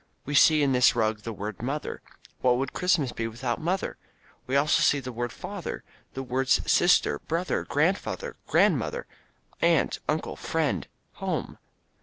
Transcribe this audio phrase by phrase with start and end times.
[0.25, 2.01] We see in this rug the word "mother."
[2.39, 3.97] What would Christmas be without mother!
[4.47, 9.05] We see also the word father, and the words sister, brother, grandfather, grandmother,
[9.61, 10.87] aunt, uncle, friend,
[11.17, 11.59] home.